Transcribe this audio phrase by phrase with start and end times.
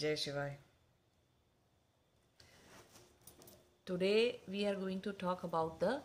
[0.00, 0.56] Jai.
[3.84, 6.00] Today we are going to talk about the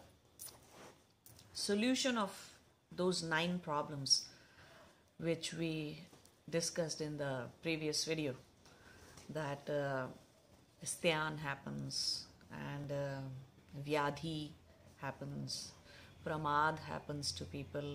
[1.54, 2.34] solution of
[2.92, 4.26] those nine problems
[5.18, 6.02] which we
[6.50, 8.34] discussed in the previous video
[9.30, 10.08] that uh,
[10.84, 12.26] styan happens
[12.74, 13.22] and uh,
[13.88, 14.50] vyadhi
[14.98, 15.72] happens
[16.28, 17.90] pramad happens to people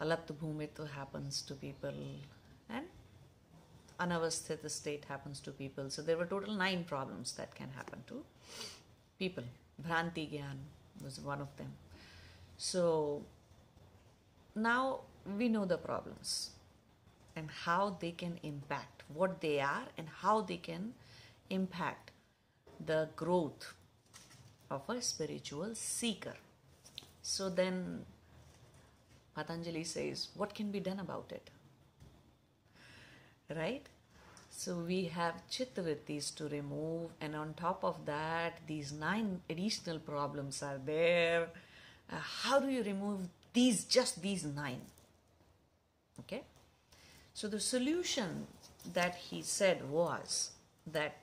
[0.00, 0.36] alat
[0.98, 2.04] happens to people
[4.00, 5.90] anavasthita state happens to people.
[5.90, 8.24] So there were total nine problems that can happen to
[9.18, 9.44] people.
[9.86, 10.58] Bhranti gyan
[11.04, 11.72] was one of them.
[12.56, 13.22] So
[14.54, 15.00] now
[15.38, 16.50] we know the problems
[17.36, 20.94] and how they can impact what they are and how they can
[21.50, 22.10] impact
[22.84, 23.74] the growth
[24.70, 26.34] of a spiritual seeker.
[27.22, 28.04] So then
[29.36, 31.50] patanjali says what can be done about it
[33.56, 33.86] right?
[34.50, 40.62] So we have chittavrittis to remove and on top of that these nine additional problems
[40.62, 41.48] are there.
[42.10, 44.82] Uh, how do you remove these just these nine?
[46.20, 46.42] Okay?
[47.32, 48.46] So the solution
[48.92, 50.50] that he said was
[50.86, 51.16] that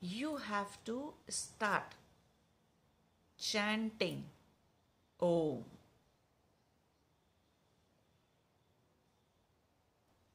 [0.00, 1.94] you have to start
[3.38, 4.24] chanting
[5.20, 5.64] om.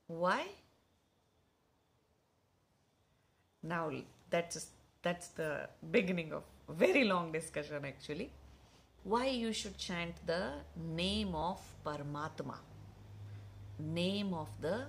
[0.07, 0.45] Why
[3.63, 3.91] now
[4.29, 4.67] that's
[5.01, 8.31] that's the beginning of very long discussion actually.
[9.03, 12.55] Why you should chant the name of paramatma?
[13.79, 14.85] Name of the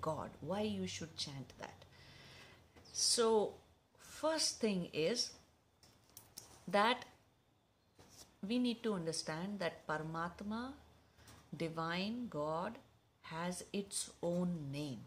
[0.00, 0.30] god.
[0.40, 1.84] Why you should chant that?
[2.92, 3.54] So
[3.98, 5.30] first thing is
[6.68, 7.04] that
[8.46, 10.72] we need to understand that paramatma
[11.56, 12.78] divine god
[13.22, 15.00] has its own name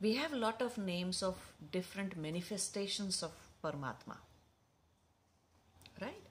[0.00, 1.36] we have a lot of names of
[1.72, 4.16] different manifestations of Paramatma.
[6.00, 6.22] Right?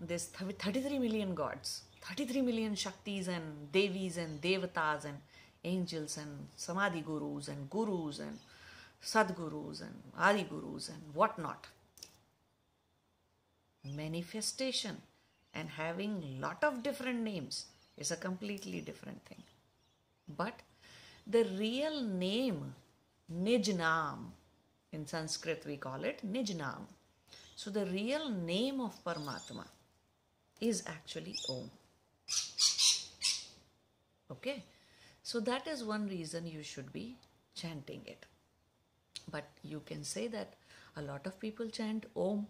[0.00, 5.18] There's 33 million gods, 33 million Shaktis and Devis and Devatas and
[5.64, 8.38] angels and Samadhi gurus and gurus and
[9.02, 11.66] Sadgurus and Adi gurus and whatnot.
[13.84, 14.96] Manifestation
[15.52, 17.66] and having lot of different names
[17.96, 19.42] is a completely different thing.
[20.28, 20.60] But
[21.26, 22.74] the real name
[23.32, 24.32] Nijnam.
[24.92, 26.86] In Sanskrit, we call it Nijnam.
[27.56, 29.66] So, the real name of Paramatma
[30.60, 31.70] is actually Om.
[34.30, 34.64] Okay,
[35.22, 37.16] so that is one reason you should be
[37.54, 38.26] chanting it.
[39.30, 40.54] But you can say that
[40.96, 42.46] a lot of people chant Om,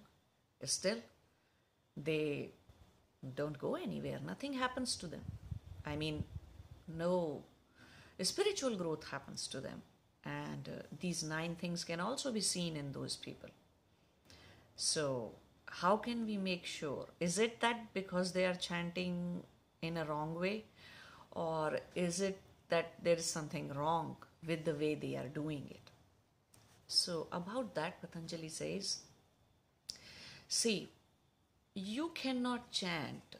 [0.64, 0.98] still
[1.96, 2.50] they
[3.34, 5.22] don't go anywhere, nothing happens to them.
[5.86, 6.24] I mean,
[6.88, 7.42] no
[8.20, 9.82] spiritual growth happens to them
[10.24, 13.50] and uh, these nine things can also be seen in those people.
[14.76, 15.32] So
[15.66, 17.06] how can we make sure?
[17.20, 19.42] Is it that because they are chanting
[19.82, 20.64] in a wrong way?
[21.32, 25.90] Or is it that there is something wrong with the way they are doing it?
[26.86, 28.98] So about that patanjali says
[30.48, 30.90] see
[31.74, 33.36] you cannot chant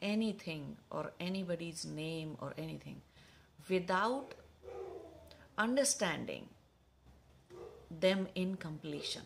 [0.00, 3.00] anything or anybody's name or anything
[3.68, 4.34] without
[5.64, 6.46] understanding
[8.04, 9.22] them in completion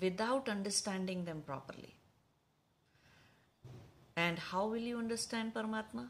[0.00, 1.94] without understanding them properly.
[4.16, 6.06] And how will you understand Paramatma?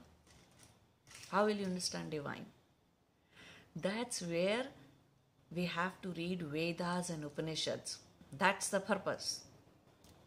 [1.31, 2.47] How will you understand divine?
[3.75, 4.67] That's where
[5.55, 7.99] we have to read Vedas and Upanishads.
[8.39, 9.41] That's the purpose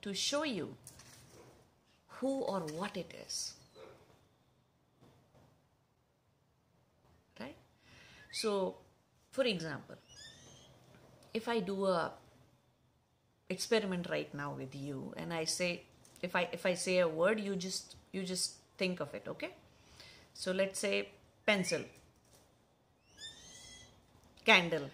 [0.02, 0.76] to show you
[2.20, 3.54] who or what it is.
[7.40, 7.56] Right?
[8.38, 8.76] So,
[9.32, 9.96] for example,
[11.34, 12.12] if I do a
[13.50, 15.82] experiment right now with you and I say
[16.22, 19.50] if I if I say a word you just you just think of it, okay?
[20.36, 21.10] So let's say
[21.48, 21.82] pencil,
[24.46, 24.92] candle,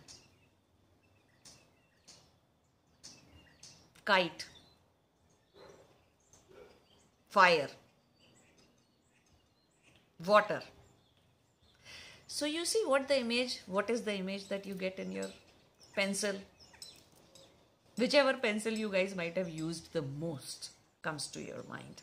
[4.05, 4.45] kite,
[7.29, 7.67] fire,
[10.25, 10.61] water.
[12.33, 15.29] So you see what the image, what is the image that you get in your
[15.95, 16.33] pencil?
[17.95, 20.71] Whichever pencil you guys might have used the most
[21.03, 22.01] comes to your mind.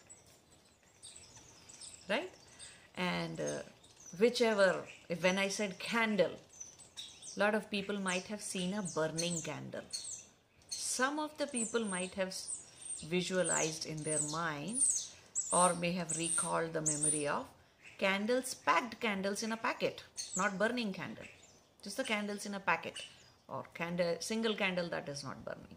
[2.09, 2.31] Right?
[2.97, 3.62] And uh,
[4.21, 6.38] whichever, if when I said candle,
[7.37, 9.88] a lot of people might have seen a burning candle.
[10.69, 12.37] Some of the people might have
[13.05, 14.85] visualized in their mind
[15.53, 17.47] or may have recalled the memory of
[18.02, 20.02] candles, packed candles in a packet,
[20.37, 21.31] not burning candle.
[21.82, 23.02] Just the candles in a packet
[23.47, 25.76] or candle, single candle that is not burning.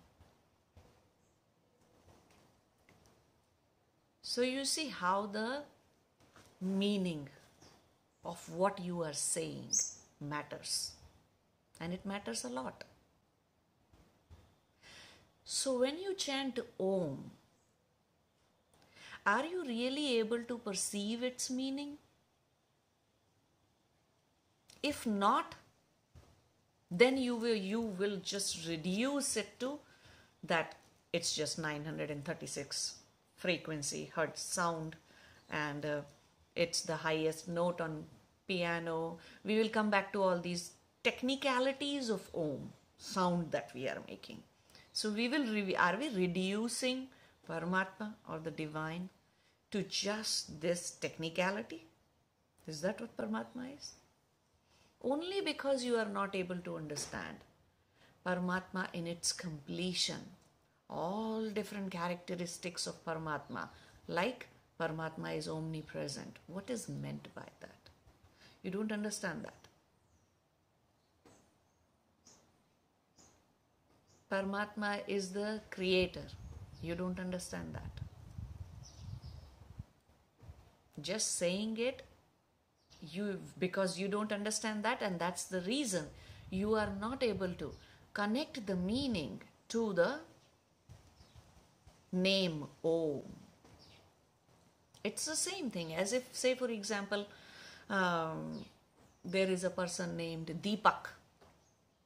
[4.22, 5.64] So you see how the
[6.62, 7.28] meaning
[8.24, 9.72] of what you are saying
[10.22, 10.92] matters.
[11.82, 12.86] And it matters a lot.
[15.44, 17.32] So when you chant Om,
[19.26, 21.98] are you really able to perceive its meaning?
[24.84, 25.56] If not,
[26.92, 29.80] then you will you will just reduce it to
[30.44, 30.76] that
[31.12, 32.96] it's just 936
[33.36, 34.96] frequency hertz sound
[35.50, 36.02] and uh,
[36.56, 38.06] it's the highest note on
[38.48, 40.72] piano we will come back to all these
[41.04, 44.44] technicalities of Om sound that we are making
[44.92, 47.08] so we will re- are we reducing
[47.50, 49.10] Paramatma or the divine
[49.72, 51.86] to just this technicality?
[52.68, 53.94] Is that what Paramatma is?
[55.04, 57.38] Only because you are not able to understand
[58.26, 60.22] Paramatma in its completion,
[60.90, 63.68] all different characteristics of Paramatma,
[64.08, 64.48] like
[64.80, 66.38] Paramatma is omnipresent.
[66.48, 67.90] What is meant by that?
[68.62, 69.54] You don't understand that.
[74.32, 76.26] Paramatma is the creator.
[76.82, 77.92] You don't understand that.
[81.02, 82.04] Just saying it,
[83.12, 86.06] you because you don't understand that, and that's the reason
[86.50, 87.74] you are not able to
[88.14, 90.20] connect the meaning to the
[92.12, 93.22] name Om.
[95.04, 97.26] It's the same thing as if, say, for example,
[97.90, 98.64] um,
[99.26, 101.08] there is a person named Deepak.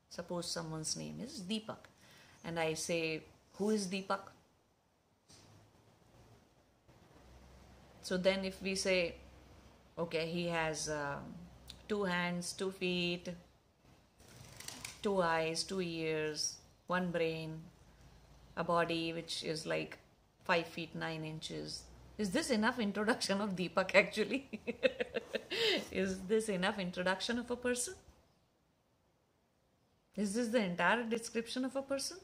[0.10, 1.90] Suppose someone's name is Deepak,
[2.44, 3.22] and I say,
[3.58, 4.22] Who is Deepak?
[8.02, 9.16] So then, if we say,
[9.98, 11.24] okay, he has um,
[11.88, 13.30] two hands, two feet,
[15.02, 16.58] two eyes, two ears,
[16.88, 17.60] one brain,
[18.56, 19.98] a body which is like
[20.44, 21.84] five feet nine inches.
[22.18, 24.50] Is this enough introduction of Deepak actually?
[25.92, 27.96] is this enough introduction of a person?
[30.16, 32.18] Is this the entire description of a person?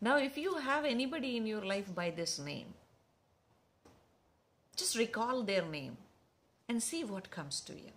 [0.00, 2.74] Now, if you have anybody in your life by this name,
[4.74, 5.96] just recall their name
[6.68, 7.92] and see what comes to you.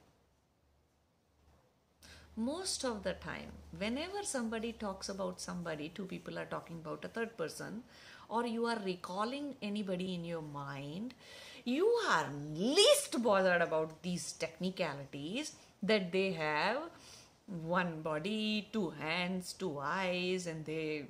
[2.36, 7.10] Most of the time, whenever somebody talks about somebody, two people are talking about a
[7.10, 7.84] third person,
[8.30, 11.14] or you are recalling anybody in your mind,
[11.66, 16.78] you are least bothered about these technicalities that they have
[17.48, 21.06] one body, two hands, two eyes, and they,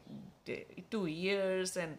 [0.90, 1.98] two ears, and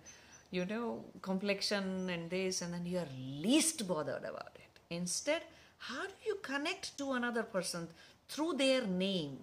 [0.51, 3.09] you know, complexion and this, and then you are
[3.41, 4.60] least bothered about it.
[4.91, 5.43] Instead,
[5.79, 7.89] how do you connect to another person
[8.29, 9.39] through their name?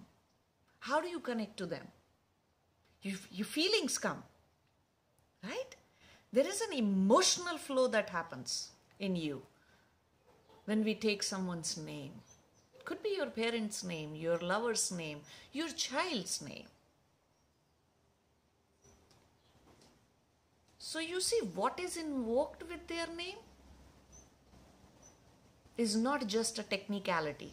[0.80, 1.88] How do you connect to them?
[3.02, 4.24] You, your feelings come,
[5.44, 5.76] right?
[6.34, 9.42] There is an emotional flow that happens in you
[10.66, 12.12] when we take someone's name.
[12.76, 15.22] It could be your parent's name, your lover's name,
[15.54, 16.66] your child's name.
[20.78, 23.38] So you see, what is invoked with their name
[25.78, 27.52] is not just a technicality,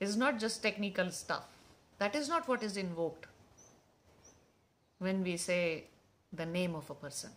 [0.00, 1.44] is not just technical stuff.
[1.98, 3.26] That is not what is invoked
[4.98, 5.84] when we say
[6.32, 7.30] the name of a person.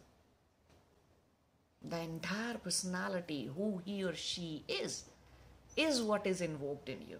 [1.83, 5.05] The entire personality, who he or she is,
[5.75, 7.19] is what is invoked in you.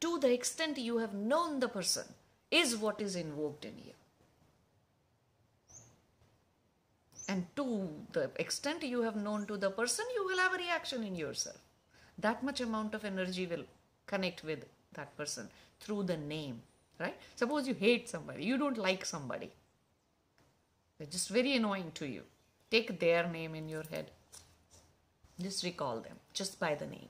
[0.00, 2.04] To the extent you have known the person,
[2.50, 3.92] is what is invoked in you.
[7.28, 11.04] And to the extent you have known to the person, you will have a reaction
[11.04, 11.56] in yourself.
[12.18, 13.64] That much amount of energy will
[14.06, 15.48] connect with that person
[15.80, 16.62] through the name,
[17.00, 17.16] right?
[17.34, 19.50] Suppose you hate somebody, you don't like somebody,
[20.98, 22.22] they're just very annoying to you.
[22.70, 24.10] Take their name in your head.
[25.40, 27.08] Just recall them just by the name.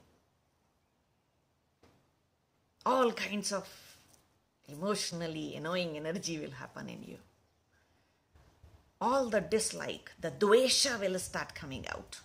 [2.86, 3.68] All kinds of
[4.68, 7.18] emotionally annoying energy will happen in you
[9.04, 12.20] all the dislike, the dvesha will start coming out.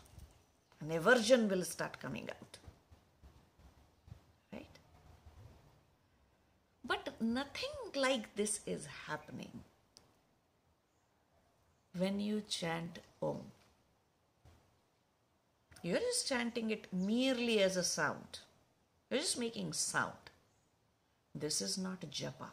[0.82, 2.58] An aversion will start coming out.
[4.54, 4.76] Right?
[6.92, 9.64] But nothing like this is happening
[11.98, 13.42] when you chant Om.
[15.84, 18.40] You're just chanting it merely as a sound.
[19.10, 20.32] You're just making sound.
[21.36, 22.52] This is not japa.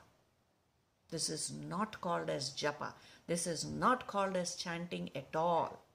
[1.11, 2.93] This is not called as japa.
[3.27, 5.87] This is not called as chanting at all.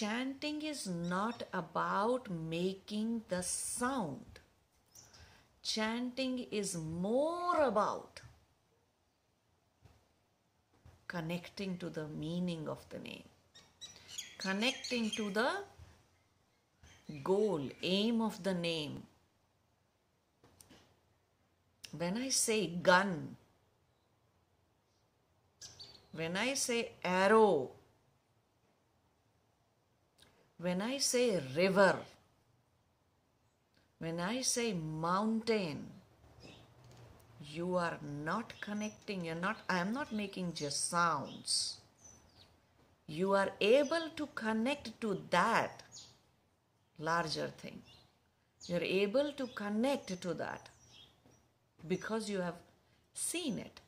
[0.00, 4.38] chanting is not about making the sound.
[5.62, 8.20] Chanting is more about
[11.06, 13.28] connecting to the meaning of the name,
[14.38, 15.50] connecting to the
[17.22, 19.02] goal, aim of the name.
[21.96, 23.36] When I say gun,
[26.12, 27.70] when I say arrow,
[30.58, 31.98] when I say river,
[33.98, 35.86] when I say mountain,
[37.52, 41.78] you are not connecting, you're not, I am not making just sounds.
[43.06, 45.82] You are able to connect to that
[46.98, 47.82] larger thing.
[48.66, 50.68] You're able to connect to that
[51.86, 52.56] because you have
[53.14, 53.80] seen it,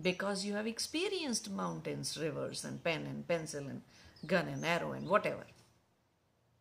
[0.00, 3.82] because you have experienced mountains, rivers, and pen and pencil and
[4.26, 5.46] gun and arrow and whatever.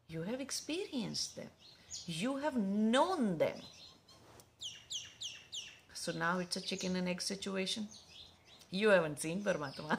[0.08, 1.50] You have experienced them.
[2.06, 3.58] You have known them.
[5.94, 7.88] So now it's a chicken and egg situation.
[8.72, 9.98] You haven't seen Paramatma.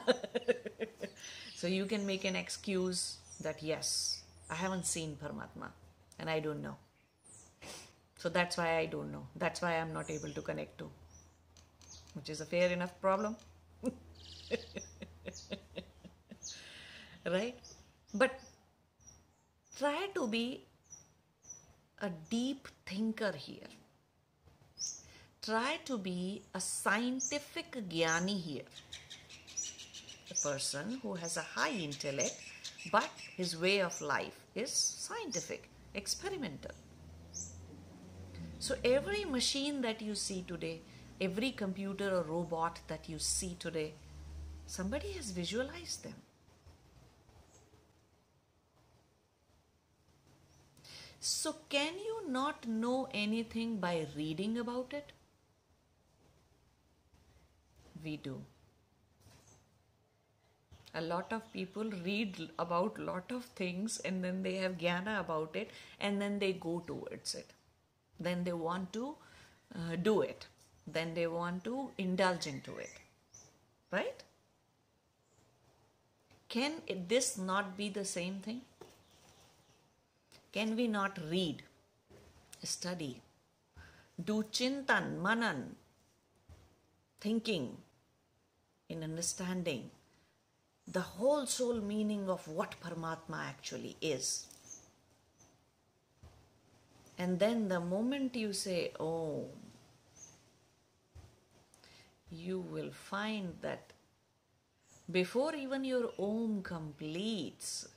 [1.55, 5.69] so you can make an excuse that yes, I haven't seen Paramatma
[6.19, 6.75] and I don't know.
[8.17, 9.27] So that's why I don't know.
[9.35, 10.89] That's why I'm not able to connect to.
[12.13, 13.35] Which is a fair enough problem.
[17.25, 17.55] right?
[18.13, 18.39] But
[19.77, 20.63] try to be
[22.01, 23.67] a deep thinker here.
[25.41, 28.69] Try to be a scientific jnani here.
[30.31, 32.39] A person who has a high intellect,
[32.91, 36.71] but his way of life is scientific, experimental.
[38.59, 40.81] So every machine that you see today,
[41.21, 43.93] every computer or robot that you see today,
[44.67, 46.15] somebody has visualized them.
[51.19, 55.11] So, can you not know anything by reading about it?
[58.03, 58.43] We do.
[60.95, 65.55] A lot of people read about lot of things and then they have jnana about
[65.55, 65.69] it
[65.99, 67.53] and then they go towards it.
[68.19, 69.15] Then they want to
[69.75, 70.47] uh, do it.
[70.87, 72.91] Then they want to indulge into it.
[73.91, 74.23] Right?
[76.49, 76.73] Can
[77.07, 78.61] this not be the same thing?
[80.53, 81.63] Can we not read,
[82.63, 83.21] study,
[84.23, 85.75] do chintan, manan,
[87.19, 87.75] thinking,
[88.87, 89.89] in understanding
[90.87, 94.47] the whole soul meaning of what Paramatma actually is?
[97.17, 99.45] And then the moment you say, Oh,
[102.29, 103.93] you will find that
[105.11, 107.87] before even your Om completes,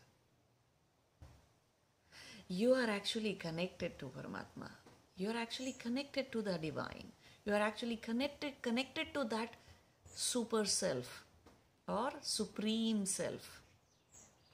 [2.48, 4.70] you are actually connected to Paramatma.
[5.16, 7.12] You are actually connected to the divine.
[7.44, 9.54] You are actually connected connected to that
[10.14, 11.25] super self
[11.88, 13.60] or supreme self.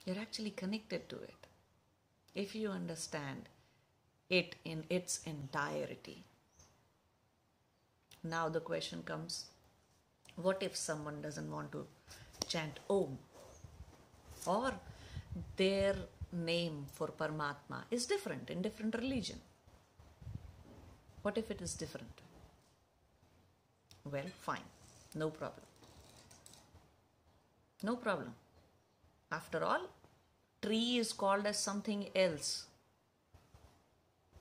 [0.05, 1.47] You're actually connected to it.
[2.33, 3.49] If you understand
[4.29, 6.23] it in its entirety.
[8.23, 9.45] Now the question comes
[10.35, 11.85] what if someone doesn't want to
[12.47, 13.17] chant Om?
[14.45, 14.73] Or
[15.55, 15.95] their
[16.31, 19.39] name for Paramatma is different in different religion.
[21.21, 22.21] What if it is different?
[24.03, 24.67] Well, fine,
[25.15, 25.65] no problem.
[27.81, 28.33] No problem.
[29.31, 29.89] After all,
[30.61, 32.67] tree is called as something else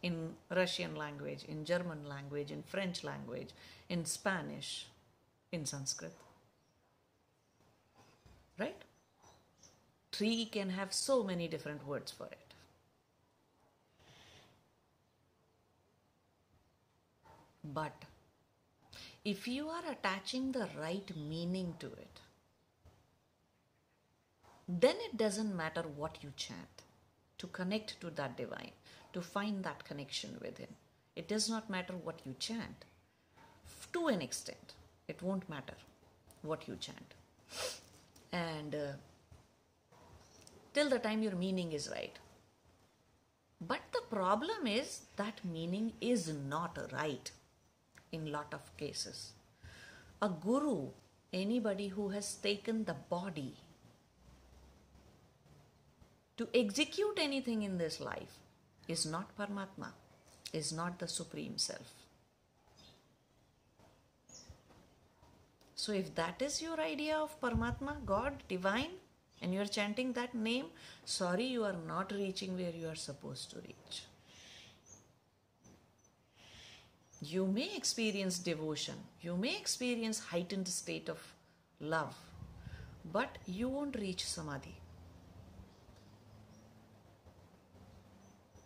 [0.05, 0.17] in
[0.51, 3.51] Russian language, in German language, in French language,
[3.89, 4.87] in Spanish,
[5.51, 6.13] in Sanskrit.
[8.59, 8.85] Right?
[10.17, 12.55] tree can have so many different words for it.
[17.65, 18.05] But
[19.25, 22.21] if you are attaching the right meaning to it,
[24.69, 26.83] then it doesn't matter what you chant
[27.39, 28.73] to connect to that divine,
[29.15, 30.69] to find that connection with Him.
[31.17, 32.85] It does not matter what you chant.
[33.93, 34.75] To an extent,
[35.09, 35.75] it won't matter
[36.43, 37.15] what you chant.
[38.33, 38.93] And uh,
[40.75, 42.19] till the time your meaning is right.
[43.61, 47.31] But the problem is that meaning is not right
[48.11, 49.33] in lot of cases.
[50.21, 50.89] A guru,
[51.33, 53.55] anybody who has taken the body
[56.37, 58.41] to execute anything in this life
[58.89, 59.93] is not Paramatma,
[60.53, 61.93] is not the Supreme Self.
[65.75, 68.93] So, if that is your idea of Paramatma, God, divine,
[69.43, 70.67] and you're chanting that name,
[71.05, 74.05] sorry, you are not reaching where you are supposed to reach.
[77.21, 81.21] You may experience devotion, you may experience heightened state of
[81.81, 82.15] love,
[83.13, 84.77] but you won't reach samadhi.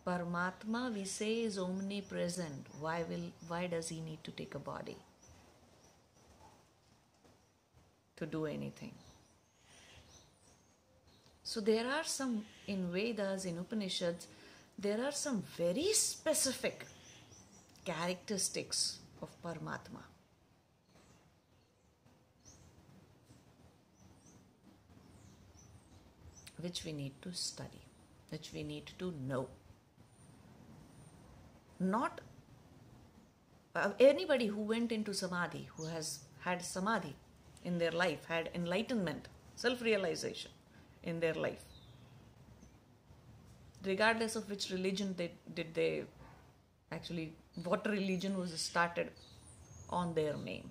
[0.09, 2.65] Paramatma, we say, is omnipresent.
[2.79, 4.95] Why will why does he need to take a body
[8.17, 8.93] to do anything?
[11.43, 14.25] So there are some in Vedas, in Upanishads,
[14.79, 16.87] there are some very specific
[17.85, 20.03] characteristics of Paramatma.
[26.61, 27.83] Which we need to study,
[28.29, 29.47] which we need to know.
[31.79, 32.21] Not
[33.75, 37.15] uh, anybody who went into samadhi, who has had samadhi
[37.63, 40.51] in their life, had enlightenment, self realization
[41.03, 41.63] in their life,
[43.85, 46.03] regardless of which religion they did they
[46.91, 47.33] actually
[47.63, 49.11] what religion was started
[49.89, 50.69] on their name.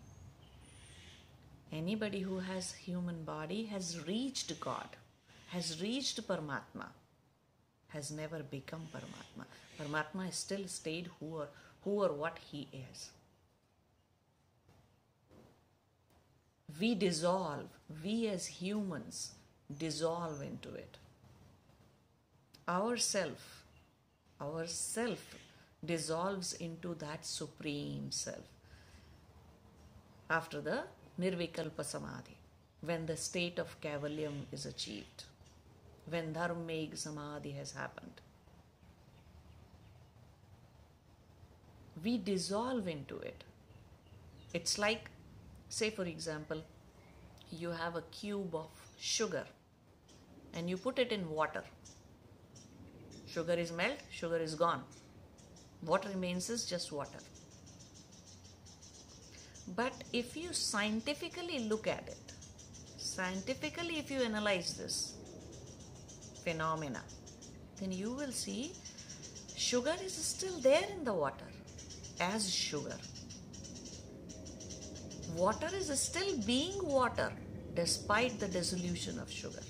[1.72, 4.96] Anybody who has human body has reached god
[5.48, 6.86] has reached paramatma
[7.88, 9.44] has never become paramatma
[9.78, 11.48] paramatma still stayed who or
[11.84, 13.10] who or what he is.
[16.80, 17.68] We dissolve
[18.04, 19.32] we as humans
[19.84, 20.98] dissolve into it.
[22.66, 23.64] Our self
[24.40, 25.34] our self
[25.84, 28.46] dissolves into that supreme self.
[30.30, 30.82] After the
[31.20, 32.36] nirvikalpa samadhi
[32.80, 35.24] when the state of kaivalyam is achieved
[36.12, 38.20] when dharmamegha samadhi has happened
[42.04, 43.44] we dissolve into it.
[44.54, 45.10] It's like
[45.68, 46.62] say for example
[47.50, 49.44] you have a cube of sugar
[50.54, 51.62] and you put it in water.
[53.26, 54.82] Sugar is melt sugar is gone.
[55.82, 57.20] What remains is just water.
[59.76, 62.28] But if you scientifically look at it
[63.08, 64.96] scientifically if you analyze this
[66.44, 67.00] phenomena
[67.80, 68.72] then you will see
[69.56, 71.47] sugar is still there in the water
[72.20, 72.96] as sugar
[75.36, 77.32] water is still being water
[77.74, 79.62] despite the dissolution of sugar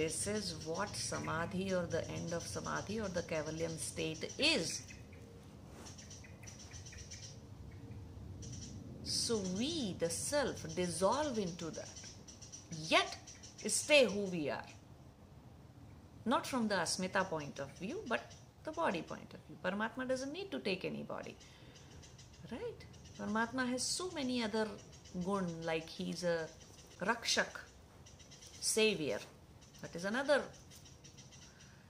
[0.00, 4.82] This is what samadhi or the end of samadhi or the Kaivalyam state is.
[9.04, 12.00] So we, the self, dissolve into that,
[12.88, 13.14] yet
[13.66, 14.64] stay who we are.
[16.24, 18.30] Not from the Asmita point of view, but
[18.64, 19.56] the body point of view.
[19.64, 21.34] Paramatma doesn't need to take any body.
[22.52, 22.84] Right?
[23.18, 24.68] Paramatma has so many other
[25.24, 26.46] gun, like he's a
[27.00, 27.58] Rakshak,
[28.60, 29.18] savior.
[29.82, 30.42] That is another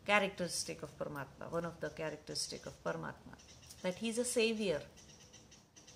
[0.07, 3.35] characteristic of Paramatma, one of the characteristic of Paramatma,
[3.83, 4.81] that he's a savior,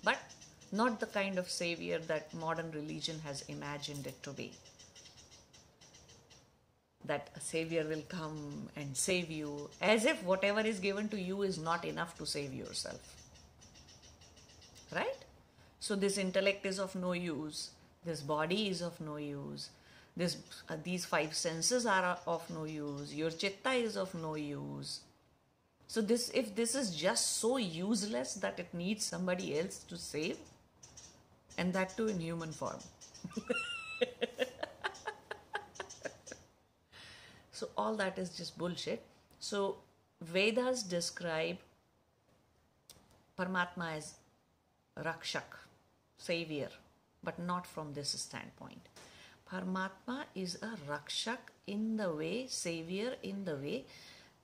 [0.03, 0.19] but
[0.71, 4.51] not the kind of savior that modern religion has imagined it to be.
[7.07, 11.43] That a savior will come and save you, as if whatever is given to you
[11.43, 12.99] is not enough to save yourself.
[14.93, 15.25] Right?
[15.79, 17.71] So, this intellect is of no use,
[18.03, 19.69] this body is of no use,
[20.17, 20.37] this
[20.69, 25.01] uh, these five senses are of no use your chitta is of no use
[25.87, 30.37] so this if this is just so useless that it needs somebody else to save
[31.57, 32.79] and that too in human form
[37.55, 39.03] so all that is just bullshit.
[39.39, 39.77] So
[40.21, 41.57] vedas describe
[43.37, 44.13] paramatma as
[45.09, 45.61] rakshak
[46.17, 46.69] savior
[47.25, 48.87] but not from this standpoint.
[49.51, 51.37] Paramatma is a Rakshak
[51.67, 53.85] in the way, Savior in the way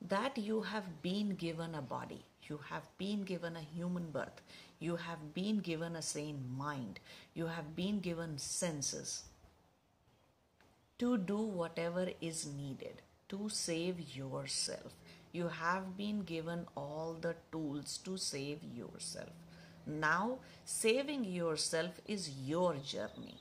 [0.08, 4.42] that you have been given a body, you have been given a human birth,
[4.78, 7.00] you have been given a sane mind,
[7.34, 9.24] you have been given senses
[11.02, 14.92] to do whatever is needed to save yourself.
[15.32, 19.30] You have been given all the tools to save yourself.
[19.84, 23.34] Now, saving yourself is your journey.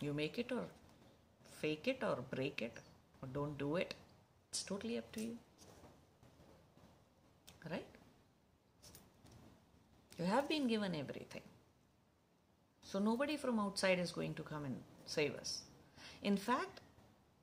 [0.00, 0.66] You make it or
[1.60, 2.78] fake it or break it
[3.20, 3.94] or don't do it.
[4.50, 5.36] It's totally up to you.
[7.68, 7.86] Right?
[10.20, 11.42] You have been given everything.
[12.84, 15.62] So nobody from outside is going to come and save us.
[16.22, 16.80] In fact,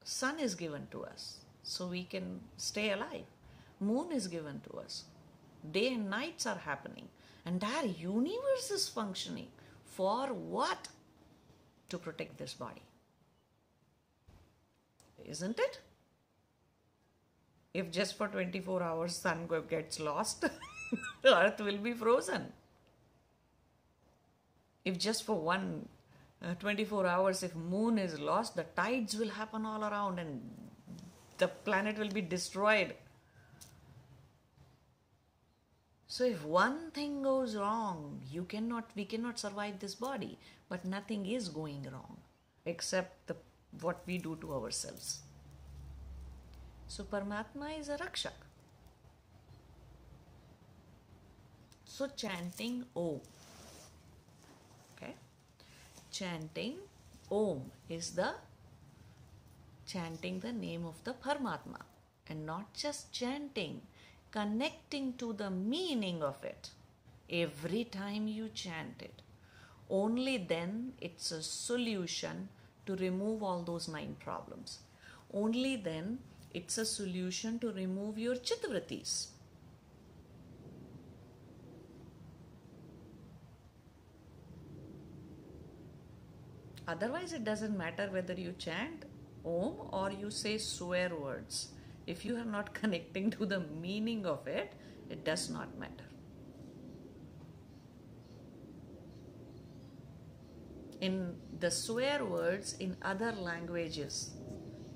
[0.03, 3.25] sun is given to us so we can stay alive.
[3.79, 5.05] Moon is given to us.
[5.71, 7.07] Day and nights are happening.
[7.45, 9.47] Entire universe is functioning
[9.85, 10.87] For what?
[11.89, 12.81] To protect this body.
[15.23, 15.79] Isn't it?
[17.73, 20.45] If just for 24 hours sun gets lost,
[21.25, 22.51] earth will be frozen.
[24.83, 25.87] If just for one
[26.43, 30.41] uh, 24 hours if moon is lost the tides will happen all around and
[31.37, 32.93] the planet will be destroyed
[36.07, 40.37] so if one thing goes wrong you cannot we cannot survive this body
[40.69, 42.17] but nothing is going wrong
[42.65, 43.35] except the
[43.81, 45.21] what we do to ourselves
[46.93, 48.39] so Paramatma is a Rakshak.
[51.85, 53.19] So chanting Om.
[56.13, 56.75] Chanting
[57.31, 58.35] Om is the
[59.87, 61.79] chanting the name of the Paramatma.
[62.27, 63.81] And not just chanting,
[64.29, 66.69] connecting to the meaning of it
[67.31, 69.23] every time you chant it.
[69.89, 72.49] Only then it's a solution
[72.85, 74.79] to remove all those nine problems.
[75.33, 76.19] Only then
[76.53, 79.29] it's a solution to remove your chitvritis.
[86.87, 89.05] Otherwise, it doesn't matter whether you chant
[89.45, 91.69] Om or you say swear words.
[92.07, 94.73] If you are not connecting to the meaning of it,
[95.09, 96.05] it does not matter.
[101.01, 104.31] In the swear words in other languages,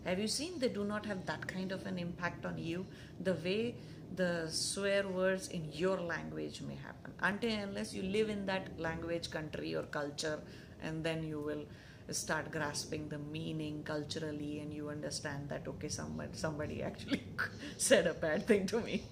[0.06, 2.86] have you seen they do not have that kind of an impact on you?
[3.19, 3.76] The way
[4.15, 7.12] the swear words in your language may happen.
[7.19, 10.39] Until unless you live in that language, country, or culture,
[10.82, 11.66] and then you will
[12.13, 17.24] start grasping the meaning culturally and you understand that okay somebody somebody actually
[17.78, 19.04] said a bad thing to me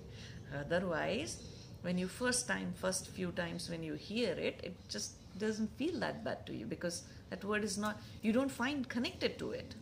[0.57, 1.37] otherwise
[1.81, 5.99] when you first time first few times when you hear it it just doesn't feel
[5.99, 9.75] that bad to you because that word is not you don't find connected to it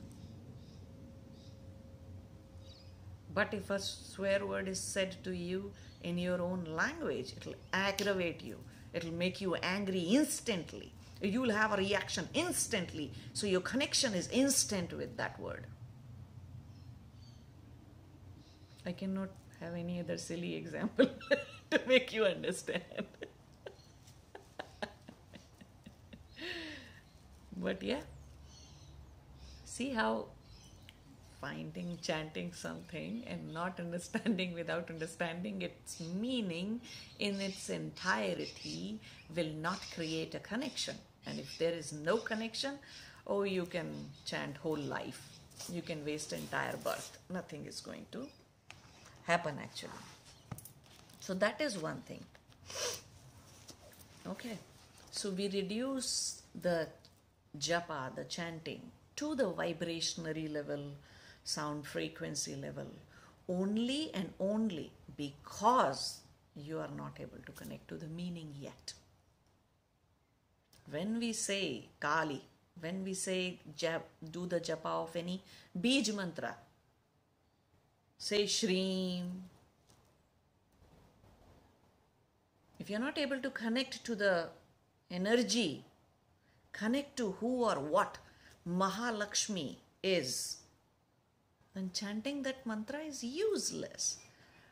[3.33, 5.71] But if a swear word is said to you
[6.03, 8.59] in your own language, it'll aggravate you.
[8.93, 10.93] It'll make you angry instantly.
[11.23, 13.11] You will have a reaction instantly.
[13.33, 15.65] So your connection is instant with that word.
[18.85, 19.29] I cannot
[19.61, 21.09] have any other silly example
[21.71, 22.83] to make you understand.
[27.57, 28.01] but yeah,
[29.63, 30.25] see how
[31.43, 36.79] finding, chanting something and not understanding without understanding its meaning
[37.19, 38.99] in its entirety
[39.35, 40.95] will not create a connection.
[41.25, 42.79] And if there is no connection,
[43.27, 43.89] oh, you can
[44.25, 45.21] chant whole life.
[45.71, 47.17] You can waste entire birth.
[47.29, 48.27] Nothing is going to
[49.23, 50.03] happen actually.
[51.19, 52.23] So that is one thing.
[54.27, 54.57] Okay.
[55.11, 56.87] So we reduce the
[57.57, 58.81] japa, the chanting,
[59.15, 60.83] to the vibrationary level
[61.43, 62.87] sound frequency level
[63.47, 66.19] only and only because
[66.55, 68.93] you are not able to connect to the meaning yet.
[70.89, 72.41] When we say Kali,
[72.79, 74.01] when we say jap,
[74.31, 75.41] do the japa of any
[75.79, 76.55] Bij mantra,
[78.17, 79.23] say Shreem.
[82.79, 84.49] If you're not able to connect to the
[85.09, 85.85] energy,
[86.73, 88.17] connect to who or what
[88.67, 90.57] Mahalakshmi is,
[91.73, 94.17] then chanting that mantra is useless.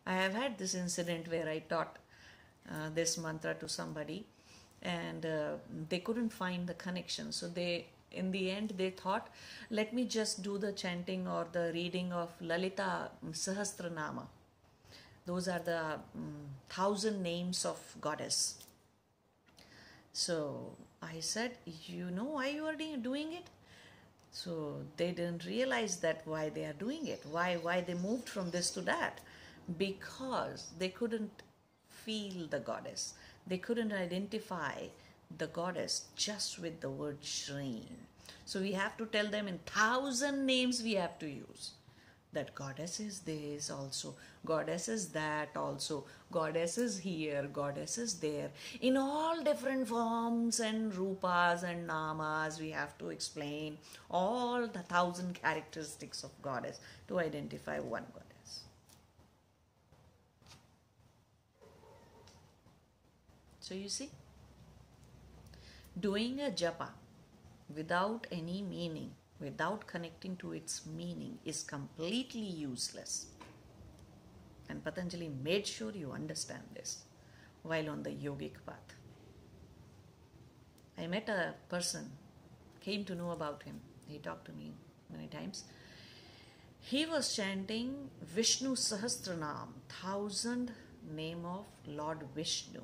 [0.05, 1.97] I have had this incident where I taught
[2.69, 4.25] uh, this mantra to somebody
[4.81, 5.53] and uh,
[5.89, 7.31] they couldn't find the connection.
[7.31, 9.29] So they, in the end, they thought,
[9.69, 14.25] let me just do the chanting or the reading of Lalita Sahasranama.
[15.25, 16.33] Those are the um,
[16.69, 18.63] thousand names of goddess.
[20.13, 21.51] So I said,
[21.85, 23.47] you know why you are doing it?
[24.31, 28.51] So they didn't realize that why they are doing it, why why they moved from
[28.51, 29.19] this to that,
[29.77, 31.43] because they couldn't
[31.89, 33.13] feel the goddess.
[33.45, 34.87] They couldn't identify
[35.37, 38.07] the goddess just with the word Shreem.
[38.45, 41.71] So we have to tell them in thousand names we have to use
[42.33, 44.15] that goddess is this also,
[44.45, 48.51] goddess is that also, goddess is here, goddess is there.
[48.79, 53.77] In all different forms and rupas and namas, we have to explain
[54.09, 58.63] all the thousand characteristics of goddess to identify one goddess.
[63.59, 64.09] So you see,
[65.99, 66.89] doing a japa
[67.73, 73.25] without any meaning without connecting to its meaning is completely useless.
[74.69, 76.99] And Patanjali made sure you understand this
[77.63, 78.95] while on the yogic path.
[80.97, 82.11] I met a person,
[82.79, 83.81] came to know about him.
[84.07, 84.73] He talked to me
[85.11, 85.63] many times.
[86.79, 90.71] He was chanting Vishnu Sahasranam, thousand
[91.15, 92.81] name of Lord Vishnu,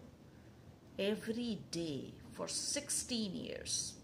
[0.97, 3.96] every day for 16 years.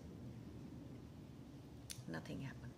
[2.07, 2.73] Nothing happened.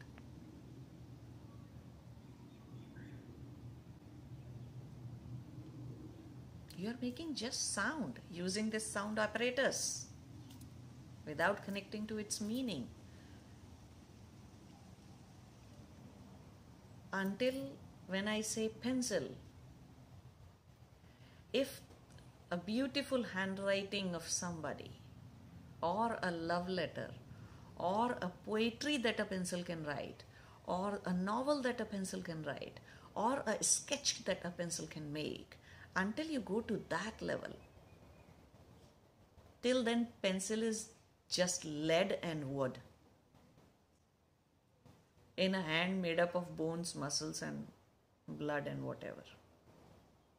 [6.78, 10.08] You are making just sound using this sound apparatus
[11.26, 12.88] without connecting to its meaning.
[17.14, 17.54] Until
[18.08, 19.24] when I say pencil,
[21.54, 21.82] if
[22.52, 24.92] a beautiful handwriting of somebody,
[25.82, 27.10] or a love letter,
[27.78, 30.24] or a poetry that a pencil can write,
[30.66, 32.80] or a novel that a pencil can write,
[33.16, 35.58] or a sketch that a pencil can make,
[35.96, 37.52] until you go to that level,
[39.62, 40.90] till then, pencil is
[41.30, 42.78] just lead and wood
[45.38, 47.68] in a hand made up of bones, muscles, and
[48.28, 49.24] blood and whatever.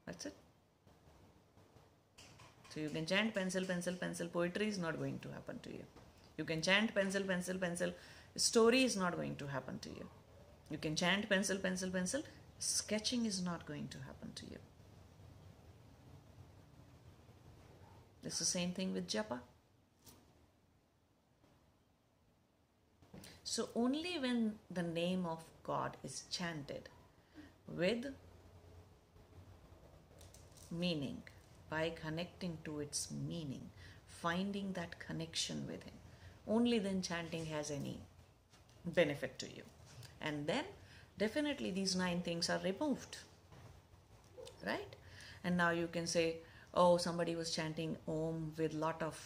[0.07, 0.35] That's it.
[2.71, 4.29] So you can chant pencil, pencil, pencil.
[4.29, 5.83] Poetry is not going to happen to you.
[6.37, 7.93] You can chant pencil, pencil, pencil.
[8.37, 10.07] Story is not going to happen to you.
[10.71, 12.23] You can chant pencil, pencil, pencil.
[12.59, 14.59] Sketching is not going to happen to you.
[18.25, 19.39] It's the same thing with japa.
[23.45, 26.89] So, only when the name of God is chanted
[27.69, 28.07] with
[30.71, 31.23] meaning,
[31.71, 33.71] by connecting to its meaning,
[34.07, 35.95] finding that connection with Him,
[36.49, 38.01] only then chanting has any
[38.85, 39.63] benefit to you.
[40.21, 40.65] And then
[41.19, 43.19] definitely these nine things are removed.
[44.65, 44.97] Right?
[45.45, 46.37] And now you can say,
[46.75, 49.19] oh, somebody was chanting Om with lot of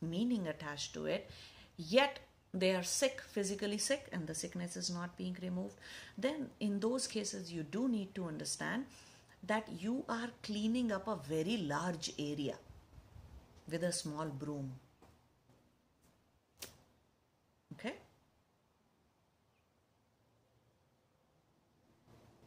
[0.00, 1.30] meaning attached to it,
[1.76, 2.18] yet
[2.52, 5.76] they are sick, physically sick, and the sickness is not being removed,
[6.18, 8.86] then in those cases, you do need to understand
[9.46, 12.56] that you are cleaning up a very large area
[13.70, 14.72] with a small broom.
[17.74, 17.94] Okay?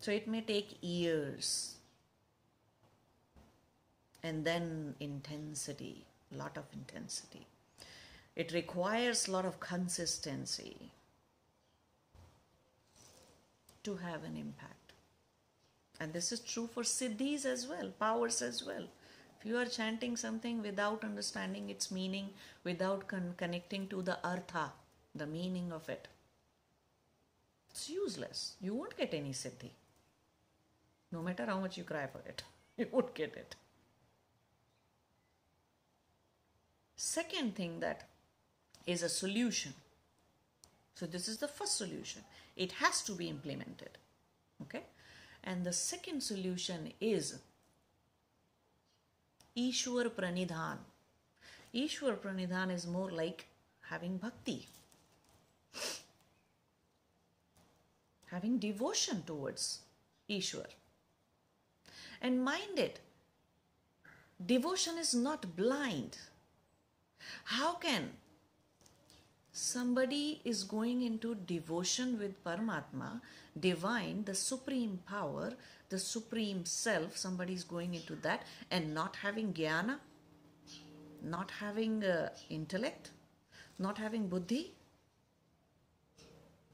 [0.03, 1.75] So it may take years
[4.21, 7.47] and then intensity, a lot of intensity.
[8.35, 10.75] It requires a lot of consistency
[13.83, 14.91] to have an impact.
[16.01, 18.83] And this is true for siddhis as well, powers as well.
[19.39, 22.31] If you are chanting something without understanding its meaning,
[22.65, 24.73] without con- connecting to the artha,
[25.15, 26.09] the meaning of it,
[27.71, 28.55] it's useless.
[28.59, 29.71] You won't get any siddhi.
[31.13, 32.43] No matter how much you cry for it,
[32.77, 33.55] you won't get it.
[36.95, 38.07] Second thing that
[38.87, 39.73] is a solution.
[40.95, 42.23] So this is the first solution.
[42.55, 43.97] It has to be implemented.
[44.63, 44.83] Okay?
[45.43, 47.39] And the second solution is
[49.55, 50.77] Ishwar Pranidhan.
[51.75, 53.47] Ishwar Pranidhan is more like
[53.81, 54.67] having bhakti,
[58.31, 59.79] having devotion towards
[60.29, 60.71] Ishwar.
[62.23, 63.01] And mind it,
[64.43, 66.17] devotion is not blind.
[67.43, 68.11] How can
[69.51, 73.19] somebody is going into devotion with Paramatma,
[73.59, 75.51] divine, the supreme power,
[75.89, 79.97] the supreme self, somebody is going into that and not having jnana,
[81.21, 83.11] not having uh, intellect,
[83.77, 84.73] not having buddhi,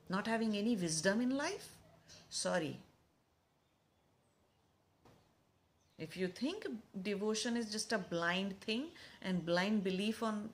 [0.09, 1.71] not having any wisdom in life?
[2.29, 2.79] Sorry.
[5.99, 6.65] If you think
[7.01, 8.85] devotion is just a blind thing
[9.21, 10.49] and blind belief on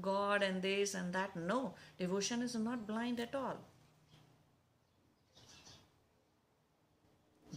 [0.00, 1.34] God and this and that.
[1.34, 3.56] No, devotion is not blind at all.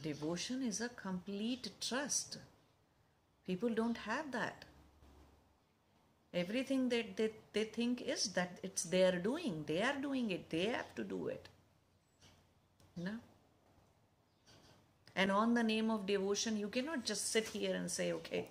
[0.02, 2.38] Devotion is a complete trust.
[3.46, 4.66] People don't have that.
[6.34, 9.64] Everything that they, they think is that it's their doing.
[9.68, 10.50] They are doing it.
[10.50, 11.48] They have to do it.
[12.98, 13.12] No?
[15.16, 18.50] And on the name of devotion, you cannot just sit here and say, okay,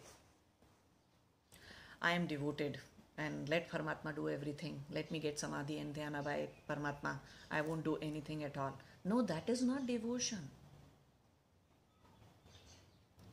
[2.01, 2.79] I am devoted
[3.19, 4.81] and let Paramatma do everything.
[4.93, 7.17] Let me get samadhi and dhyana by Paramatma.
[7.51, 8.73] I won't do anything at all.
[9.05, 10.39] No, that is not devotion.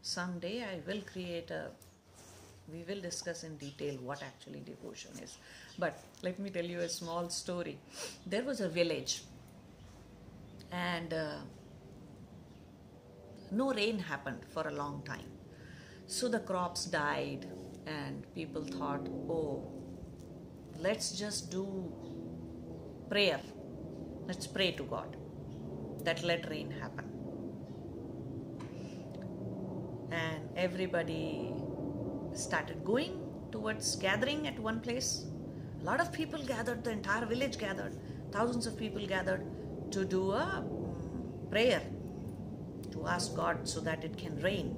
[0.01, 1.67] Someday I will create a,
[2.71, 5.37] we will discuss in detail what actually devotion is.
[5.77, 7.77] But let me tell you a small story.
[8.25, 9.21] There was a village
[10.71, 11.35] and uh,
[13.51, 15.31] no rain happened for a long time.
[16.07, 17.47] So the crops died,
[17.85, 19.71] and people thought, oh,
[20.79, 21.91] let's just do
[23.09, 23.39] prayer.
[24.27, 25.15] Let's pray to God
[26.03, 27.05] that let rain happen.
[30.11, 31.53] And everybody
[32.33, 35.25] started going towards gathering at one place.
[35.81, 37.95] A lot of people gathered, the entire village gathered,
[38.31, 39.45] thousands of people gathered
[39.91, 41.81] to do a mm, prayer
[42.91, 44.75] to ask God so that it can rain.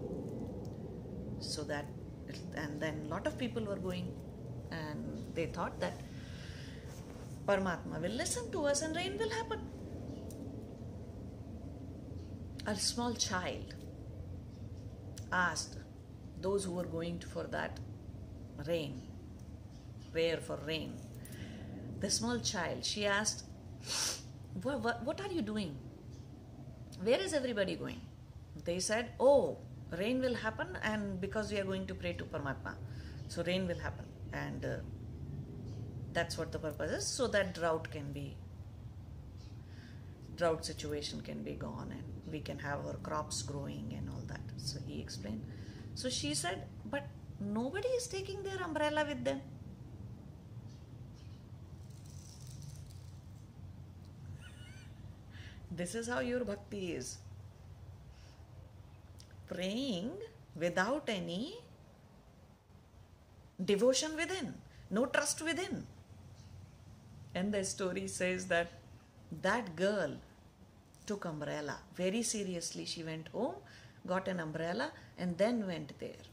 [1.40, 1.86] So that,
[2.56, 4.14] and then a lot of people were going
[4.72, 6.00] and they thought that
[7.46, 9.60] Paramatma will listen to us and rain will happen.
[12.68, 13.74] A small child
[15.32, 15.78] asked
[16.42, 17.80] those who were going for that
[18.68, 19.02] rain,
[20.12, 20.94] prayer for rain,
[22.00, 23.46] the small child, she asked,
[24.64, 25.76] what, what, what are you doing?
[27.04, 28.02] Where is everybody going?
[28.64, 29.58] They said, Oh,
[29.98, 32.76] rain will happen, and because we are going to pray to Paramatma,
[33.28, 34.06] so rain will happen.
[34.34, 34.76] And uh,
[36.14, 38.38] that's what the purpose is, so that drought can be,
[40.36, 44.42] drought situation can be gone, and we can have our crops growing and all that.
[44.58, 45.44] So he explained.
[45.96, 47.08] So she said, But
[47.40, 49.42] nobody is taking their umbrella with them.
[55.72, 57.18] This is how your bhakti is.
[59.48, 60.12] Praying
[60.56, 61.56] without any
[63.64, 64.54] devotion within,
[64.90, 65.88] no trust within.
[67.34, 68.72] And the story says that
[69.42, 70.18] that girl
[71.06, 72.86] took umbrella very seriously.
[72.86, 73.56] She went home,
[74.06, 76.26] got an umbrella, and then went there.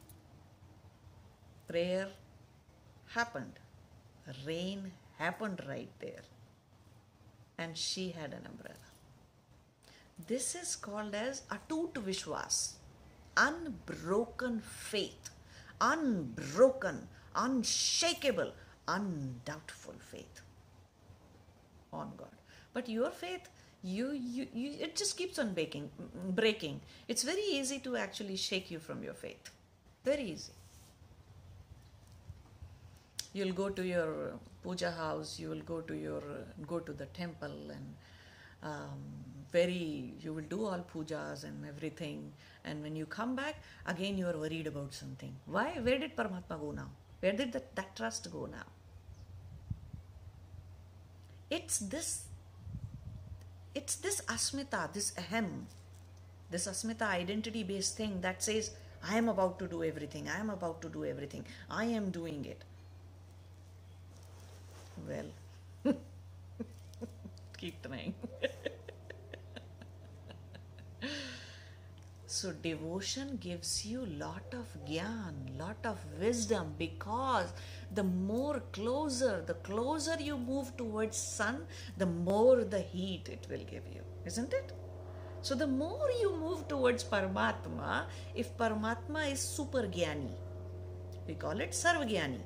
[1.68, 2.08] Prayer
[3.14, 3.60] happened.
[4.44, 6.24] Rain happened right there.
[7.56, 8.87] And she had an umbrella.
[10.26, 12.72] This is called as atut vishwas,
[13.36, 15.30] unbroken faith,
[15.80, 18.52] unbroken, unshakable,
[18.86, 20.42] undoubtful faith
[21.92, 22.28] on God.
[22.72, 23.48] But your faith,
[23.82, 25.90] you, you, you it just keeps on breaking,
[26.34, 26.80] breaking.
[27.06, 29.50] It's very easy to actually shake you from your faith.
[30.04, 30.52] Very easy.
[33.32, 35.38] You'll go to your puja house.
[35.38, 36.22] You will go to your
[36.66, 37.94] go to the temple and
[38.62, 38.98] um,
[39.52, 42.32] very you will do all pujas and everything.
[42.64, 43.56] And when you come back
[43.86, 45.34] again you are worried about something.
[45.46, 45.78] Why?
[45.82, 46.90] Where did paramatma go now?
[47.20, 48.66] Where did that, that trust go now?
[51.50, 52.24] It's this
[53.74, 55.48] it's this asmita this aham
[56.50, 58.70] this asmita identity based thing that says
[59.12, 62.44] i am about to do everything i am about to do everything i am doing
[62.44, 62.64] it.
[65.08, 65.30] Well
[67.58, 68.14] keep trying
[72.30, 77.54] So devotion gives you lot of gyan, lot of wisdom because
[77.94, 81.62] the more closer, the closer you move towards sun,
[81.96, 84.74] the more the heat it will give you, isn't it?
[85.40, 90.32] So the more you move towards Paramatma, if Paramatma is super gyani,
[91.26, 92.40] we call it Sarvagyani.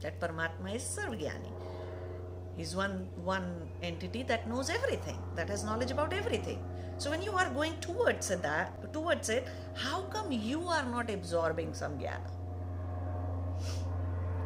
[0.00, 1.52] That Paramatma is Sarvagyani.
[2.56, 6.58] He's one one entity that knows everything, that has knowledge about everything.
[6.96, 11.10] So when you are going towards it, that towards it, how come you are not
[11.10, 12.30] absorbing some jnana?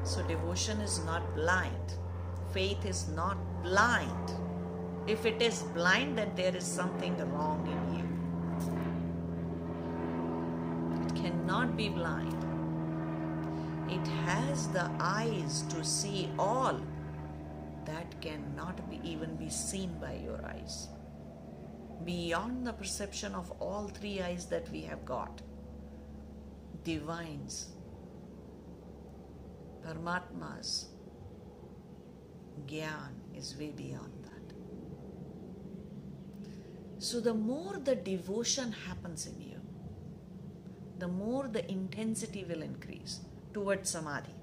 [0.02, 1.94] So devotion is not blind.
[2.52, 4.32] Faith is not blind.
[5.06, 8.04] If it is blind, then there is something wrong in you.
[11.06, 12.44] It cannot be blind.
[13.90, 16.80] It has the eyes to see all
[17.84, 20.88] that cannot be even be seen by your eyes
[22.04, 25.42] beyond the perception of all three eyes that we have got.
[26.84, 27.68] Divines,
[29.84, 30.86] Paramatmas,
[32.66, 34.54] Gyan is way beyond that.
[36.98, 39.60] So, the more the devotion happens in you,
[40.98, 43.20] the more the intensity will increase
[43.52, 44.34] towards Samadhi.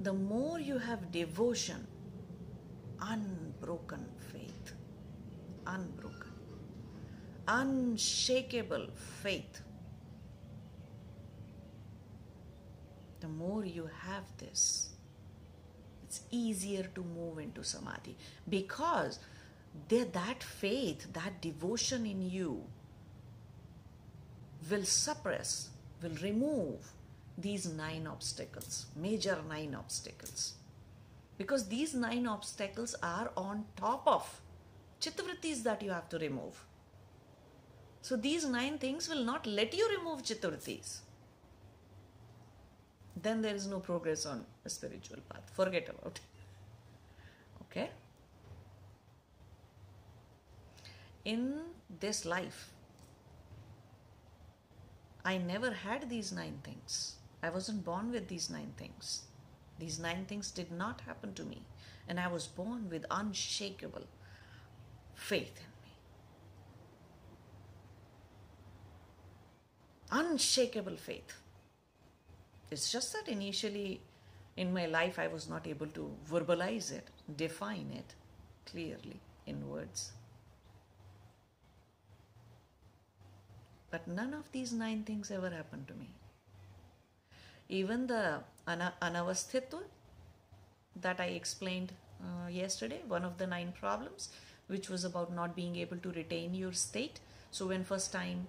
[0.00, 1.86] The more you have devotion,
[3.00, 4.72] unbroken faith,
[5.66, 6.32] unbroken,
[7.46, 8.88] unshakable
[9.22, 9.62] faith.
[13.20, 14.90] The more you have this,
[16.04, 18.16] it's easier to move into samadhi.
[18.48, 19.18] Because
[19.88, 22.64] that faith, that devotion in you
[24.70, 25.70] will suppress,
[26.02, 26.92] will remove
[27.36, 30.54] these nine obstacles, major nine obstacles
[31.38, 34.40] because these nine obstacles are on top of
[35.00, 36.64] chittavrittis that you have to remove.
[38.02, 41.00] So these nine things will not let you remove chittavrittis.
[43.22, 45.50] then there is no progress on a spiritual path.
[45.52, 46.20] Forget about it.
[47.62, 47.90] Okay?
[51.24, 51.60] In
[52.00, 52.70] this life,
[55.24, 57.16] I never had these nine things.
[57.42, 59.27] I wasn't born with these nine things.
[59.78, 61.62] These nine things did not happen to me.
[62.08, 64.06] And I was born with unshakable
[65.14, 65.92] faith in me.
[70.10, 71.34] Unshakable faith.
[72.70, 74.00] It's just that initially
[74.56, 78.14] in my life I was not able to verbalize it, define it
[78.66, 80.12] clearly in words.
[83.90, 86.10] But none of these nine things ever happened to me.
[87.68, 88.40] Even the
[88.72, 89.80] ana- anavasthitva
[90.96, 91.92] that I explained
[92.22, 94.28] uh, yesterday, one of the nine problems,
[94.66, 97.20] which was about not being able to retain your state.
[97.50, 98.46] So when first time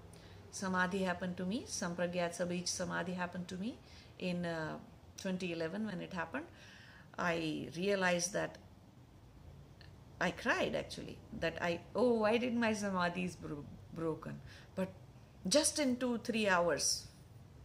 [0.52, 3.78] samadhi happened to me, sampragyat sabij samadhi happened to me
[4.20, 4.78] in uh,
[5.22, 6.46] 2011 when it happened,
[7.18, 8.58] I realized that
[10.20, 11.18] I cried actually.
[11.40, 14.40] That I, oh, why did my samadhi is bro- broken?
[14.76, 14.90] But
[15.48, 17.08] just in two, three hours,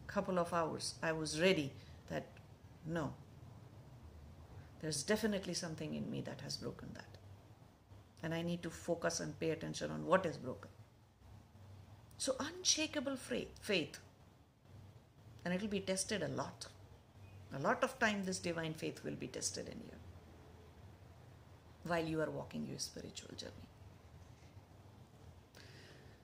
[0.07, 1.72] couple of hours, I was ready
[2.87, 3.14] no,
[4.80, 7.16] there's definitely something in me that has broken that.
[8.22, 10.70] And I need to focus and pay attention on what is broken.
[12.18, 13.99] So, unshakable faith.
[15.45, 16.66] And it will be tested a lot.
[17.55, 19.97] A lot of time, this divine faith will be tested in you
[21.85, 23.68] while you are walking your spiritual journey.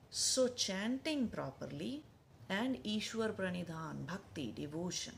[0.09, 2.03] So, chanting properly
[2.49, 5.15] and Ishwar Pranidhan, bhakti, devotion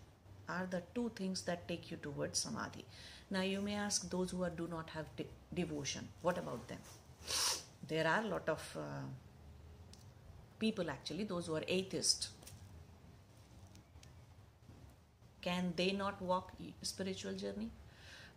[0.47, 2.85] are the two things that take you towards samadhi.
[3.29, 6.79] Now, you may ask those who are, do not have de- devotion, what about them?
[7.87, 9.05] There are a lot of uh,
[10.59, 12.29] people actually, those who are atheist.
[15.41, 17.69] Can they not walk spiritual journey?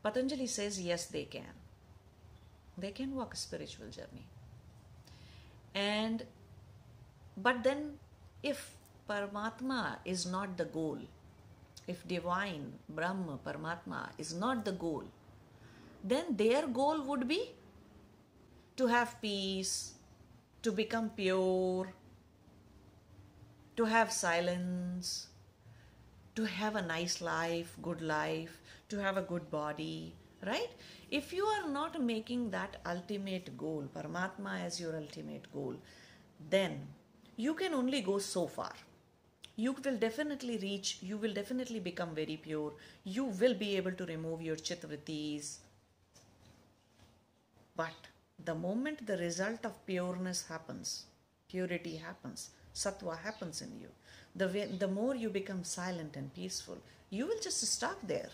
[0.03, 1.55] Patanjali says yes, they can.
[2.79, 4.27] They can walk a spiritual journey.
[5.75, 6.25] And
[7.37, 7.99] but then
[8.43, 8.75] if
[9.09, 10.99] Paramatma is not the goal,
[11.87, 15.05] if divine Brahma, Paramatma is not the goal,
[16.03, 17.53] then their goal would be
[18.77, 19.95] to have peace,
[20.63, 21.93] to become pure,
[23.77, 25.29] to have silence,
[26.35, 30.15] to have a nice life, good life, to have a good body,
[30.47, 30.71] right?
[31.11, 35.77] If you are not making that ultimate goal, Paramatma as your ultimate goal,
[36.51, 36.87] then
[37.37, 38.73] you can only go so far.
[39.57, 42.75] You will definitely reach, you will definitely become very pure.
[43.05, 45.57] You will be able to remove your chittavrittis.
[47.75, 47.95] But
[48.45, 51.07] the moment the result of pureness happens,
[51.49, 53.89] purity happens, sattva happens in you,
[54.35, 56.77] the, way, the more you become silent and peaceful,
[57.09, 58.31] you will just stop there.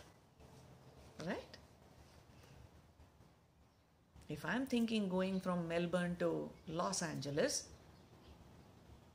[1.25, 1.57] Right?
[4.29, 7.65] If I'm thinking going from Melbourne to Los Angeles,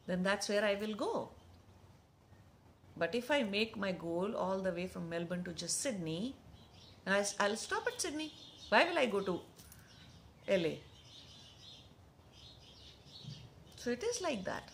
[0.06, 1.30] then that's where I will go.
[2.98, 6.36] But if I make my goal all the way from Melbourne to just Sydney,
[7.06, 8.34] I'll stop at Sydney.
[8.70, 9.40] Why will I go to
[10.50, 10.76] LA?
[13.76, 14.70] So it is like that.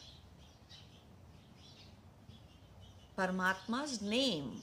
[3.18, 4.62] Paramatma's name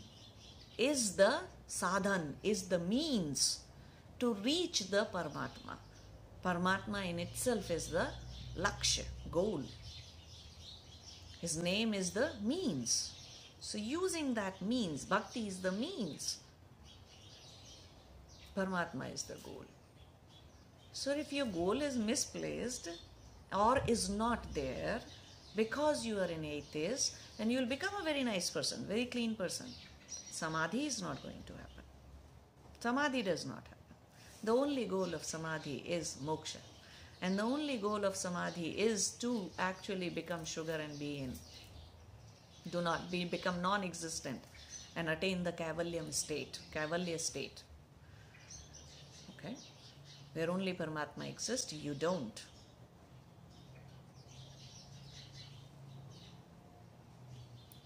[0.77, 3.61] is the sadhan, is the means
[4.19, 5.77] to reach the Paramatma.
[6.45, 8.09] Paramatma in itself is the
[8.59, 9.63] lakshya, goal.
[11.41, 13.20] His name is the means.
[13.61, 16.39] So, using that means, bhakti is the means.
[18.57, 19.65] Paramatma is the goal.
[20.93, 22.89] So, if your goal is misplaced
[23.55, 25.01] or is not there
[25.55, 29.35] because you are an atheist, then you will become a very nice person, very clean
[29.35, 29.67] person.
[30.31, 31.85] Samadhi is not going to happen.
[32.81, 33.77] Samadhi does not happen.
[34.43, 36.63] The only goal of samadhi is moksha.
[37.21, 41.33] And the only goal of samadhi is to actually become sugar and be in.
[42.71, 44.41] Do not be become non-existent
[44.97, 47.63] and attain the Kaivalyam state, Kaivalya state.
[49.37, 49.55] Okay?
[50.35, 52.43] Where only Paramatma exists, you don't.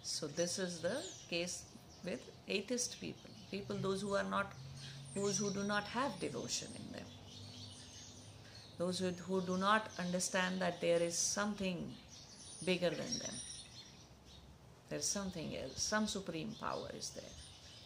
[0.02, 1.62] So this is the case
[2.04, 3.30] with atheist people.
[3.50, 4.52] People those who are not
[5.14, 7.06] those who do not have devotion in them
[8.78, 11.92] those who, who do not understand that there is something
[12.64, 13.34] bigger than them.
[14.88, 17.24] There is something else, some supreme power is there.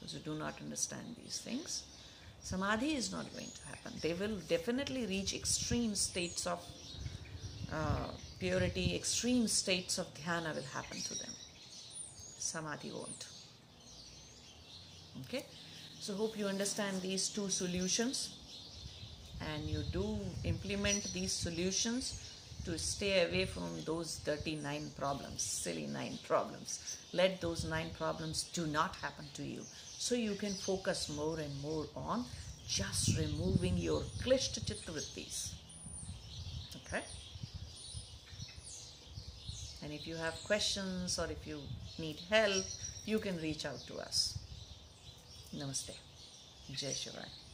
[0.01, 1.85] Those who do not understand these things,
[2.41, 3.93] samadhi is not going to happen.
[4.01, 6.65] They will definitely reach extreme states of
[7.73, 11.33] uh, purity, extreme states of dhyana will happen to them.
[12.39, 13.27] Samadhi won't.
[15.25, 15.45] Okay,
[16.01, 18.37] so hope you understand these two solutions
[19.41, 22.38] and you do implement these solutions
[22.69, 26.99] to stay away from those dirty nine problems, silly nine problems.
[27.15, 29.63] Let those nine problems do not happen to you.
[29.97, 32.27] So you can focus more and more on
[32.69, 35.55] just removing your klishta chittavrittis.
[36.81, 37.03] Okay?
[39.83, 41.61] And if you have questions or if you
[41.99, 42.67] need help,
[43.07, 44.39] you can reach out to us.
[45.57, 45.97] Namaste.
[46.71, 47.48] Jai Shivai.